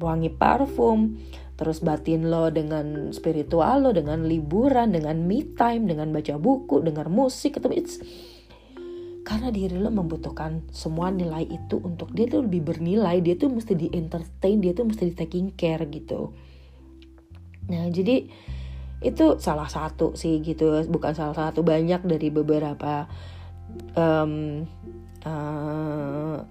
wangi 0.00 0.32
parfum. 0.32 1.20
Terus 1.60 1.84
batin 1.84 2.32
lo 2.32 2.48
dengan 2.48 3.12
spiritual 3.12 3.84
lo 3.84 3.92
dengan 3.92 4.24
liburan 4.24 4.96
dengan 4.96 5.28
me 5.28 5.44
time 5.44 5.84
dengan 5.92 6.08
baca 6.08 6.40
buku 6.40 6.80
dengar 6.80 7.12
musik 7.12 7.60
itu 7.60 7.68
it's 7.68 8.00
karena 9.30 9.54
diri 9.54 9.78
lo 9.78 9.94
membutuhkan 9.94 10.66
semua 10.74 11.14
nilai 11.14 11.46
itu 11.46 11.78
untuk 11.78 12.10
dia 12.10 12.26
tuh 12.26 12.50
lebih 12.50 12.66
bernilai 12.66 13.22
dia 13.22 13.38
tuh 13.38 13.46
mesti 13.46 13.78
di 13.78 13.86
entertain 13.94 14.58
dia 14.58 14.74
tuh 14.74 14.90
mesti 14.90 15.06
di 15.06 15.14
taking 15.14 15.54
care 15.54 15.86
gitu. 15.86 16.34
Nah 17.70 17.86
jadi 17.94 18.26
itu 19.06 19.38
salah 19.38 19.70
satu 19.70 20.18
sih 20.18 20.42
gitu 20.42 20.74
bukan 20.90 21.14
salah 21.14 21.46
satu 21.46 21.62
banyak 21.62 22.02
dari 22.10 22.26
beberapa 22.34 23.06
um, 23.94 24.66
uh, 25.22 26.42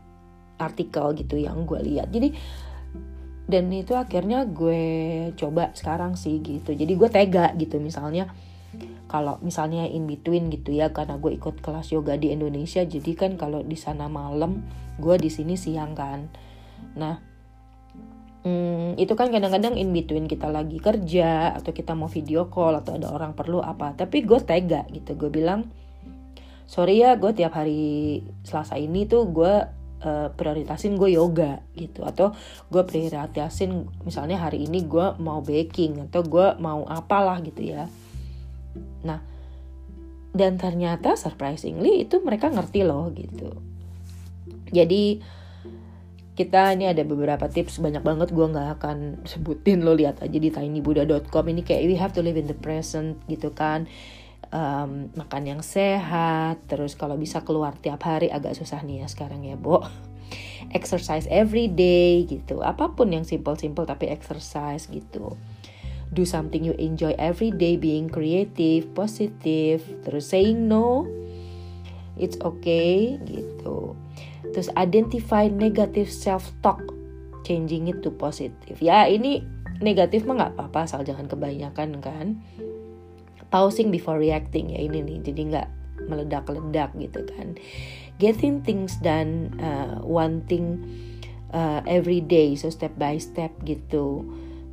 artikel 0.56 1.20
gitu 1.20 1.36
yang 1.36 1.68
gue 1.68 1.84
lihat. 1.84 2.08
Jadi 2.16 2.32
dan 3.44 3.68
itu 3.76 3.92
akhirnya 3.92 4.48
gue 4.48 4.80
coba 5.36 5.76
sekarang 5.76 6.16
sih 6.16 6.40
gitu. 6.40 6.72
Jadi 6.72 6.96
gue 6.96 7.10
tega 7.12 7.52
gitu 7.60 7.76
misalnya 7.84 8.32
kalau 9.10 9.42
misalnya 9.42 9.90
in 9.90 10.06
between 10.06 10.54
gitu 10.54 10.70
ya 10.70 10.94
karena 10.94 11.18
gue 11.18 11.34
ikut 11.34 11.66
kelas 11.66 11.90
yoga 11.90 12.14
di 12.14 12.30
Indonesia 12.30 12.86
jadi 12.86 13.12
kan 13.18 13.42
kalau 13.42 13.66
di 13.66 13.74
sana 13.74 14.06
malam 14.06 14.62
gue 15.02 15.18
di 15.18 15.34
sini 15.34 15.58
siang 15.58 15.98
kan. 15.98 16.30
Nah 16.94 17.18
hmm, 18.46 19.02
itu 19.02 19.18
kan 19.18 19.34
kadang-kadang 19.34 19.82
in 19.82 19.90
between 19.90 20.30
kita 20.30 20.46
lagi 20.54 20.78
kerja 20.78 21.58
atau 21.58 21.74
kita 21.74 21.98
mau 21.98 22.06
video 22.06 22.54
call 22.54 22.78
atau 22.78 23.02
ada 23.02 23.10
orang 23.10 23.34
perlu 23.34 23.66
apa. 23.66 23.98
Tapi 23.98 24.22
gue 24.22 24.40
tega 24.46 24.86
gitu 24.94 25.18
gue 25.18 25.34
bilang 25.34 25.66
sorry 26.70 27.02
ya 27.02 27.18
gue 27.18 27.34
tiap 27.34 27.58
hari 27.58 28.22
Selasa 28.46 28.78
ini 28.78 29.10
tuh 29.10 29.26
gue 29.34 29.54
uh, 30.06 30.30
prioritasin 30.38 31.02
gue 31.02 31.18
yoga 31.18 31.66
gitu. 31.74 32.06
Atau 32.06 32.38
gue 32.70 32.86
prioritasin 32.86 33.90
misalnya 34.06 34.38
hari 34.38 34.70
ini 34.70 34.86
gue 34.86 35.18
mau 35.18 35.42
baking 35.42 36.06
atau 36.14 36.22
gue 36.22 36.62
mau 36.62 36.86
apalah 36.86 37.42
gitu 37.42 37.74
ya 37.74 37.90
nah 39.02 39.20
dan 40.34 40.62
ternyata 40.62 41.18
surprisingly 41.18 42.06
itu 42.06 42.22
mereka 42.22 42.54
ngerti 42.54 42.86
loh 42.86 43.10
gitu. 43.14 43.50
Jadi 44.70 45.22
kita 46.38 46.72
ini 46.72 46.88
ada 46.88 47.04
beberapa 47.04 47.52
tips 47.52 47.84
banyak 47.84 48.00
banget 48.00 48.32
gue 48.32 48.48
nggak 48.48 48.80
akan 48.80 49.28
sebutin 49.28 49.84
lo 49.84 49.92
lihat 49.98 50.24
aja 50.24 50.38
di 50.40 50.48
tinybuddha.com 50.48 51.46
ini 51.52 51.68
kayak 51.68 51.84
we 51.84 52.00
have 52.00 52.16
to 52.16 52.24
live 52.24 52.40
in 52.40 52.48
the 52.48 52.56
present 52.56 53.18
gitu 53.28 53.52
kan. 53.52 53.90
Um, 54.50 55.14
makan 55.14 55.46
yang 55.46 55.62
sehat 55.62 56.66
terus 56.66 56.98
kalau 56.98 57.14
bisa 57.20 57.46
keluar 57.46 57.78
tiap 57.78 58.02
hari 58.02 58.34
agak 58.34 58.58
susah 58.58 58.82
nih 58.82 59.06
ya 59.06 59.08
sekarang 59.10 59.44
ya 59.44 59.58
Bo. 59.58 59.84
Exercise 60.70 61.26
every 61.34 61.66
day 61.66 62.22
gitu. 62.30 62.62
Apa 62.62 62.94
pun 62.94 63.10
yang 63.10 63.26
simple-simple 63.26 63.90
tapi 63.90 64.14
exercise 64.14 64.86
gitu 64.94 65.34
do 66.14 66.26
something 66.26 66.66
you 66.66 66.74
enjoy 66.82 67.14
every 67.22 67.54
day 67.54 67.78
being 67.78 68.10
creative 68.10 68.90
positive 68.98 69.86
terus 70.04 70.30
saying 70.34 70.66
no 70.66 71.06
it's 72.18 72.36
okay 72.42 73.16
gitu 73.24 73.94
Terus 74.50 74.70
identify 74.76 75.48
negative 75.52 76.10
self 76.10 76.50
talk, 76.66 76.82
changing 77.46 77.92
it 77.92 78.02
to 78.02 78.10
positive. 78.10 78.78
Ya 78.82 79.06
ini 79.06 79.46
negatif 79.80 80.26
mah 80.26 80.36
nggak 80.36 80.54
apa-apa 80.58 80.80
asal 80.90 81.02
jangan 81.06 81.30
kebanyakan 81.30 82.02
kan. 82.02 82.28
Pausing 83.50 83.90
before 83.90 84.22
reacting 84.22 84.74
ya 84.74 84.86
ini 84.86 85.02
nih 85.02 85.18
jadi 85.26 85.42
nggak 85.54 85.68
meledak-ledak 86.10 86.94
gitu 86.98 87.26
kan. 87.34 87.58
Getting 88.20 88.66
things 88.66 89.00
done, 89.00 89.56
uh, 89.64 90.02
one 90.04 90.44
thing 90.46 90.84
uh, 91.56 91.82
every 91.88 92.20
day, 92.20 92.56
so 92.60 92.68
step 92.68 92.96
by 93.00 93.16
step 93.22 93.54
gitu. 93.64 94.26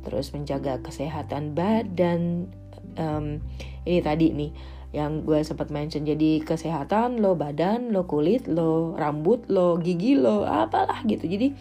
Terus 0.07 0.31
menjaga 0.31 0.79
kesehatan 0.79 1.51
badan. 1.51 2.47
Um, 2.95 3.43
ini 3.83 3.99
tadi 3.99 4.31
nih 4.31 4.51
yang 4.95 5.27
gue 5.27 5.43
sempat 5.43 5.67
mention. 5.67 6.07
Jadi 6.07 6.39
kesehatan 6.41 7.19
lo 7.19 7.35
badan 7.35 7.91
lo 7.91 8.07
kulit 8.07 8.47
lo 8.47 8.95
rambut 8.95 9.51
lo 9.51 9.75
gigi 9.77 10.15
lo 10.15 10.47
apalah 10.47 11.03
gitu. 11.03 11.27
Jadi 11.27 11.51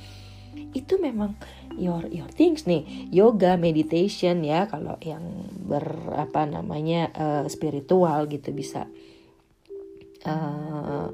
itu 0.72 0.94
memang 1.02 1.34
your 1.74 2.06
your 2.08 2.30
things 2.30 2.64
nih. 2.70 2.86
Yoga 3.10 3.58
meditation 3.58 4.46
ya 4.46 4.70
kalau 4.70 4.94
yang 5.02 5.50
berapa 5.66 6.46
namanya 6.46 7.10
uh, 7.18 7.44
spiritual 7.50 8.30
gitu 8.30 8.54
bisa. 8.54 8.86
Uh, 10.26 11.10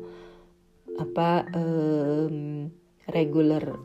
apa 1.01 1.49
um, 1.57 2.69
regular 3.09 3.81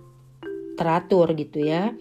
teratur 0.76 1.34
gitu 1.34 1.64
ya 1.64 1.96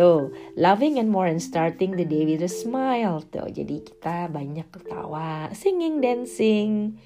Tuh, 0.00 0.32
loving 0.56 0.96
and 0.96 1.12
more 1.12 1.28
and 1.28 1.44
starting 1.44 1.92
the 1.92 2.08
day 2.08 2.24
with 2.24 2.40
a 2.40 2.48
smile. 2.48 3.20
Tuh, 3.20 3.52
jadi 3.52 3.84
kita 3.84 4.32
banyak 4.32 4.64
ketawa, 4.72 5.52
singing, 5.52 6.00
dancing. 6.00 6.96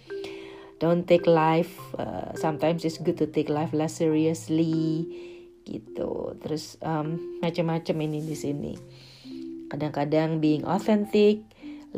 Don't 0.79 1.03
take 1.03 1.27
life, 1.27 1.75
uh, 1.99 2.31
sometimes 2.39 2.87
it's 2.87 3.03
good 3.03 3.19
to 3.19 3.27
take 3.27 3.51
life 3.51 3.75
less 3.75 3.99
seriously. 3.99 5.11
Gitu. 5.67 6.39
Terus 6.39 6.79
um, 6.87 7.19
macam-macam 7.43 8.07
ini 8.07 8.23
di 8.23 8.39
sini. 8.39 8.79
Kadang-kadang 9.75 10.39
being 10.39 10.63
authentic, 10.63 11.43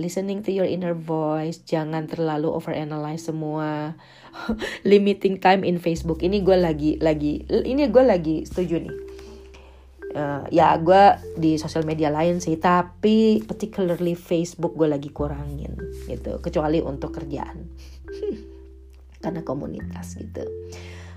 listening 0.01 0.41
to 0.41 0.49
your 0.49 0.65
inner 0.65 0.97
voice, 0.97 1.61
jangan 1.61 2.09
terlalu 2.09 2.49
overanalyze 2.49 3.29
semua. 3.29 4.01
Limiting 4.89 5.45
time 5.45 5.61
in 5.61 5.77
Facebook. 5.77 6.25
Ini 6.25 6.41
gue 6.41 6.57
lagi 6.57 6.97
lagi 7.05 7.45
ini 7.53 7.85
gue 7.85 8.01
lagi 8.01 8.49
setuju 8.49 8.81
nih 8.81 9.06
uh, 10.17 10.43
ya 10.49 10.81
gue 10.81 11.37
di 11.37 11.61
sosial 11.61 11.85
media 11.85 12.09
lain 12.09 12.41
sih 12.41 12.57
tapi 12.57 13.45
particularly 13.45 14.17
Facebook 14.17 14.73
gue 14.75 14.89
lagi 14.89 15.13
kurangin 15.13 15.77
gitu. 16.09 16.41
Kecuali 16.41 16.81
untuk 16.81 17.13
kerjaan. 17.13 17.69
Karena 19.23 19.45
komunitas 19.45 20.17
gitu. 20.17 20.45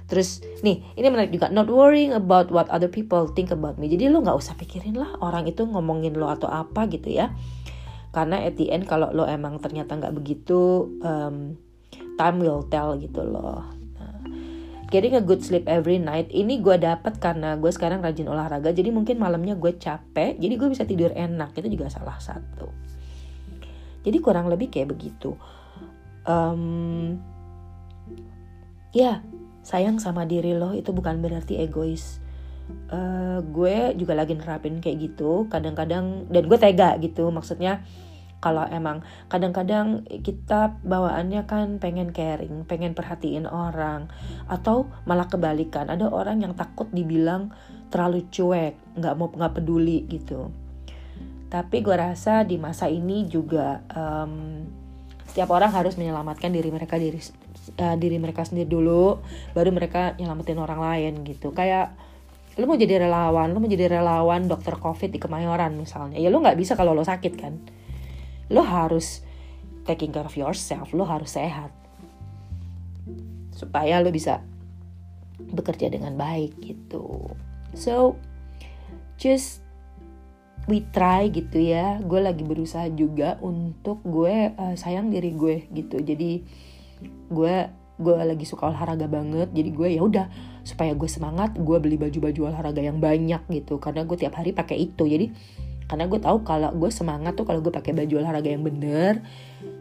Terus 0.09 0.43
nih 0.65 0.83
ini 0.99 1.07
menarik 1.07 1.31
juga. 1.31 1.47
Not 1.47 1.71
worrying 1.71 2.11
about 2.11 2.51
what 2.51 2.67
other 2.67 2.91
people 2.91 3.31
think 3.31 3.55
about 3.55 3.79
me. 3.79 3.87
Jadi 3.87 4.11
lo 4.11 4.19
nggak 4.19 4.35
usah 4.35 4.59
pikirin 4.59 4.99
lah 4.99 5.15
orang 5.23 5.47
itu 5.47 5.63
ngomongin 5.63 6.19
lo 6.19 6.27
atau 6.27 6.51
apa 6.51 6.91
gitu 6.91 7.07
ya. 7.07 7.31
Karena 8.11 8.41
at 8.43 8.57
the 8.59 8.73
end 8.73 8.89
kalau 8.89 9.13
lo 9.15 9.23
emang 9.23 9.61
ternyata 9.61 9.95
nggak 9.95 10.17
begitu 10.17 10.91
um, 11.05 11.55
time 12.19 12.37
will 12.43 12.67
tell 12.67 12.99
gitu 12.99 13.23
loh 13.23 13.78
getting 14.89 15.13
a 15.13 15.23
good 15.23 15.45
sleep 15.45 15.69
every 15.69 16.01
night 16.01 16.27
ini 16.33 16.57
gue 16.59 16.75
dapat 16.81 17.21
karena 17.21 17.55
gue 17.55 17.69
sekarang 17.69 18.01
rajin 18.01 18.25
olahraga 18.25 18.73
jadi 18.73 18.89
mungkin 18.89 19.21
malamnya 19.21 19.53
gue 19.53 19.77
capek 19.77 20.35
jadi 20.41 20.53
gue 20.57 20.69
bisa 20.69 20.83
tidur 20.83 21.13
enak 21.13 21.53
itu 21.55 21.69
juga 21.69 21.87
salah 21.93 22.17
satu. 22.17 22.69
Jadi 23.99 24.17
kurang 24.23 24.49
lebih 24.49 24.71
kayak 24.71 24.95
begitu. 24.95 25.35
Um, 26.25 27.19
ya 28.89 29.21
sayang 29.61 30.01
sama 30.01 30.25
diri 30.25 30.57
lo 30.57 30.73
itu 30.73 30.89
bukan 30.89 31.21
berarti 31.21 31.61
egois. 31.61 32.17
Uh, 32.89 33.41
gue 33.49 33.97
juga 33.97 34.13
lagi 34.13 34.37
nerapin 34.37 34.77
kayak 34.77 34.97
gitu 35.01 35.49
kadang-kadang 35.49 36.29
dan 36.29 36.43
gue 36.45 36.57
tega 36.61 37.01
gitu 37.01 37.33
maksudnya 37.33 37.81
kalau 38.39 38.63
emang 38.71 39.03
kadang-kadang 39.27 40.07
kita 40.23 40.79
bawaannya 40.83 41.43
kan 41.43 41.75
pengen 41.83 42.15
caring, 42.15 42.63
pengen 42.63 42.95
perhatiin 42.95 43.43
orang, 43.43 44.07
atau 44.47 44.87
malah 45.03 45.27
kebalikan 45.27 45.91
ada 45.91 46.07
orang 46.07 46.39
yang 46.39 46.55
takut 46.55 46.87
dibilang 46.95 47.51
terlalu 47.91 48.23
cuek, 48.31 48.79
nggak 48.95 49.13
mau 49.19 49.27
nggak 49.27 49.59
peduli 49.59 50.07
gitu. 50.07 50.55
Tapi 51.51 51.83
gue 51.83 51.95
rasa 51.99 52.47
di 52.47 52.55
masa 52.55 52.87
ini 52.87 53.27
juga 53.27 53.83
um, 53.91 54.63
setiap 55.27 55.51
orang 55.51 55.75
harus 55.75 55.99
menyelamatkan 55.99 56.49
diri 56.53 56.71
mereka 56.71 56.95
diri 56.95 57.19
uh, 57.75 57.95
diri 57.99 58.17
mereka 58.23 58.47
sendiri 58.47 58.71
dulu, 58.71 59.19
baru 59.51 59.75
mereka 59.75 60.15
nyelamatin 60.15 60.63
orang 60.63 60.79
lain 60.79 61.13
gitu. 61.27 61.51
Kayak 61.51 61.91
lu 62.55 62.71
mau 62.71 62.79
jadi 62.79 63.03
relawan, 63.03 63.51
lu 63.51 63.59
mau 63.59 63.67
jadi 63.67 63.99
relawan 63.99 64.47
dokter 64.47 64.79
covid 64.79 65.11
di 65.11 65.19
Kemayoran 65.19 65.75
misalnya, 65.75 66.15
ya 66.15 66.31
lu 66.31 66.39
nggak 66.39 66.55
bisa 66.55 66.79
kalau 66.79 66.95
lo 66.95 67.03
sakit 67.03 67.35
kan 67.35 67.55
lo 68.49 68.65
harus 68.65 69.21
taking 69.85 70.13
care 70.13 70.25
of 70.25 70.37
yourself. 70.37 70.93
Lo 70.93 71.05
harus 71.05 71.33
sehat. 71.33 71.73
Supaya 73.53 74.01
lo 74.01 74.13
bisa 74.13 74.41
bekerja 75.39 75.89
dengan 75.89 76.13
baik 76.19 76.57
gitu. 76.61 77.33
So 77.73 78.17
just 79.17 79.61
we 80.69 80.85
try 80.93 81.29
gitu 81.33 81.57
ya. 81.57 81.97
Gue 82.05 82.21
lagi 82.21 82.45
berusaha 82.45 82.89
juga 82.93 83.41
untuk 83.41 84.01
gue 84.05 84.53
uh, 84.53 84.75
sayang 84.77 85.09
diri 85.09 85.33
gue 85.33 85.65
gitu. 85.73 85.97
Jadi 86.01 86.45
gue 87.29 87.55
gue 87.99 88.15
lagi 88.15 88.45
suka 88.45 88.69
olahraga 88.69 89.09
banget. 89.09 89.49
Jadi 89.51 89.69
gue 89.73 89.89
ya 89.97 90.01
udah 90.05 90.27
supaya 90.61 90.93
gue 90.93 91.09
semangat 91.09 91.57
gue 91.57 91.77
beli 91.81 91.97
baju-baju 91.97 92.53
olahraga 92.53 92.81
yang 92.85 93.01
banyak 93.01 93.41
gitu. 93.49 93.81
Karena 93.81 94.05
gue 94.05 94.17
tiap 94.17 94.37
hari 94.37 94.53
pakai 94.53 94.77
itu. 94.91 95.03
Jadi 95.09 95.31
karena 95.89 96.05
gue 96.05 96.21
tahu 96.21 96.45
kalau 96.45 96.69
gue 96.71 96.93
semangat 96.93 97.33
tuh 97.33 97.49
kalau 97.49 97.65
gue 97.65 97.73
pakai 97.73 97.97
baju 97.97 98.21
olahraga 98.21 98.53
yang 98.53 98.61
bener 98.61 99.25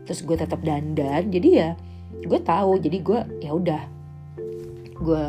terus 0.09 0.25
gue 0.25 0.35
tetap 0.41 0.65
dandan 0.65 1.29
jadi 1.29 1.49
ya 1.53 1.71
gue 2.13 2.41
tahu. 2.41 2.81
Jadi 2.81 2.99
gue 3.05 3.21
ya 3.45 3.51
udah. 3.53 3.83
Gue 4.99 5.25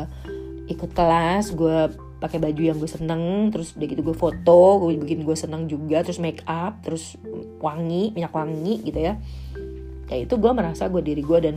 ikut 0.70 0.90
kelas 0.94 1.54
gue 1.54 1.90
pakai 2.20 2.36
baju 2.36 2.62
yang 2.62 2.76
gue 2.76 2.90
seneng 2.90 3.48
terus 3.48 3.72
udah 3.74 3.88
gitu 3.90 4.04
gue 4.04 4.12
foto 4.12 4.84
gue 4.84 4.92
bikin 5.00 5.24
gue 5.24 5.32
seneng 5.32 5.64
juga 5.66 6.04
terus 6.04 6.20
make 6.20 6.44
up 6.44 6.78
terus 6.84 7.16
wangi 7.58 8.14
minyak 8.14 8.34
wangi 8.34 8.82
gitu 8.86 8.98
ya. 8.98 9.18
Ya 10.10 10.16
itu 10.18 10.34
gue 10.38 10.52
merasa 10.54 10.90
gue 10.90 11.02
diri 11.02 11.22
gue 11.22 11.38
dan 11.38 11.56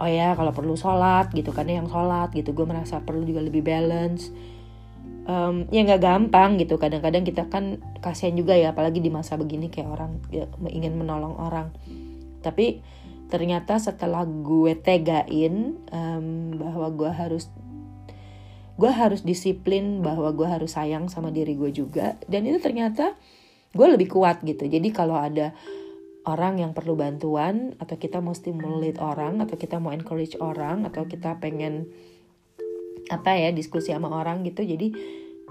oh 0.00 0.08
ya 0.10 0.34
kalau 0.34 0.50
perlu 0.50 0.74
sholat 0.74 1.30
gitu 1.32 1.54
kan 1.54 1.68
yang 1.68 1.86
sholat 1.88 2.32
gitu 2.34 2.50
gue 2.52 2.66
merasa 2.66 3.00
perlu 3.00 3.24
juga 3.24 3.40
lebih 3.44 3.62
balance 3.62 4.32
um, 5.28 5.68
ya 5.72 5.80
nggak 5.84 6.02
gampang 6.02 6.56
gitu. 6.60 6.76
Kadang-kadang 6.76 7.24
kita 7.24 7.48
kan 7.48 7.80
kasihan 8.00 8.36
juga 8.36 8.56
ya 8.56 8.72
apalagi 8.72 9.00
di 9.00 9.10
masa 9.12 9.36
begini 9.36 9.68
kayak 9.72 9.88
orang 9.88 10.12
ya, 10.30 10.48
ingin 10.68 10.96
menolong 10.96 11.36
orang. 11.36 11.72
Tapi 12.44 12.84
ternyata 13.32 13.80
setelah 13.80 14.22
gue 14.28 14.76
tegain 14.78 15.80
um, 15.90 16.54
bahwa 16.54 16.92
gue 16.92 17.10
harus 17.10 17.48
gue 18.74 18.90
harus 18.90 19.22
disiplin 19.22 20.02
bahwa 20.02 20.34
gue 20.34 20.46
harus 20.50 20.74
sayang 20.74 21.06
sama 21.06 21.30
diri 21.30 21.54
gue 21.54 21.70
juga 21.70 22.18
dan 22.26 22.42
itu 22.42 22.58
ternyata 22.58 23.14
gue 23.74 23.86
lebih 23.86 24.10
kuat 24.10 24.42
gitu. 24.42 24.66
Jadi 24.66 24.90
kalau 24.94 25.18
ada 25.18 25.54
orang 26.24 26.58
yang 26.58 26.72
perlu 26.72 26.96
bantuan 26.96 27.76
atau 27.76 28.00
kita 28.00 28.18
mau 28.18 28.32
stimulate 28.32 28.96
orang 28.98 29.44
atau 29.44 29.60
kita 29.60 29.76
mau 29.78 29.92
encourage 29.92 30.34
orang 30.40 30.88
atau 30.88 31.04
kita 31.04 31.36
pengen 31.38 31.90
apa 33.10 33.36
ya 33.36 33.50
diskusi 33.50 33.92
sama 33.92 34.12
orang 34.12 34.44
gitu. 34.46 34.64
Jadi 34.64 34.92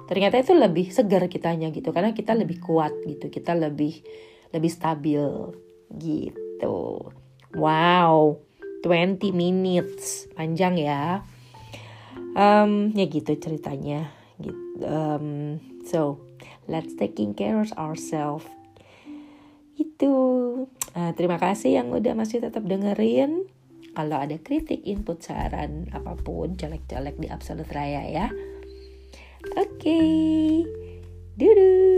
ternyata 0.09 0.41
itu 0.41 0.53
lebih 0.55 0.89
segar 0.89 1.25
kitanya 1.27 1.69
gitu. 1.69 1.93
Karena 1.93 2.13
kita 2.15 2.33
lebih 2.33 2.61
kuat 2.63 2.93
gitu. 3.05 3.29
Kita 3.29 3.53
lebih 3.57 4.01
lebih 4.53 4.71
stabil 4.71 5.23
gitu. 5.97 7.09
Wow 7.53 8.41
20 8.83 9.31
minutes. 9.33 10.29
Panjang 10.33 10.77
ya. 10.77 11.21
Um, 12.33 12.93
ya 12.97 13.05
gitu 13.09 13.37
ceritanya. 13.37 14.09
Gitu 14.41 14.63
um, 14.81 15.59
so 15.85 16.19
let's 16.67 16.95
taking 16.97 17.33
care 17.33 17.59
of 17.59 17.69
ourselves. 17.77 18.45
Itu. 19.77 20.13
Uh, 20.93 21.09
terima 21.17 21.41
kasih 21.41 21.81
yang 21.81 21.89
udah 21.89 22.13
masih 22.13 22.37
tetap 22.37 22.61
dengerin 22.69 23.49
kalau 23.93 24.17
ada 24.17 24.37
kritik, 24.41 24.81
input, 24.89 25.21
saran, 25.21 25.85
apa 25.93 26.17
pun, 26.17 26.57
jelek-jelek 26.57 27.21
di 27.21 27.29
Absolute 27.29 27.69
Raya 27.69 28.03
ya. 28.09 28.27
Oke, 29.53 29.77
okay. 29.77 30.65
duduk. 31.37 31.92